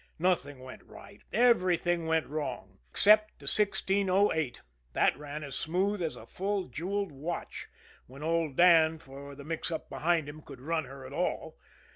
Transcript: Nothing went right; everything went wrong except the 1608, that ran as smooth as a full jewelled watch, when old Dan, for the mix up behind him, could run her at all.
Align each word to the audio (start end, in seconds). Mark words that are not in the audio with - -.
Nothing 0.17 0.61
went 0.61 0.83
right; 0.85 1.21
everything 1.31 2.07
went 2.07 2.25
wrong 2.25 2.79
except 2.89 3.37
the 3.37 3.43
1608, 3.43 4.59
that 4.93 5.15
ran 5.15 5.43
as 5.43 5.55
smooth 5.55 6.01
as 6.01 6.15
a 6.15 6.25
full 6.25 6.63
jewelled 6.69 7.11
watch, 7.11 7.67
when 8.07 8.23
old 8.23 8.55
Dan, 8.55 8.97
for 8.97 9.35
the 9.35 9.43
mix 9.43 9.69
up 9.69 9.91
behind 9.91 10.27
him, 10.27 10.41
could 10.41 10.59
run 10.59 10.85
her 10.85 11.05
at 11.05 11.13
all. 11.13 11.55